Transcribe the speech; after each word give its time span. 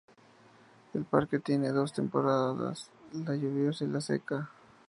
El 0.95 1.05
parque 1.05 1.37
tiene 1.37 1.69
dos 1.69 1.93
temporadas: 1.93 2.89
la 3.13 3.33
de 3.33 3.41
lluvias 3.41 3.83
y 3.83 3.85
la 3.85 4.01
seca. 4.01 4.49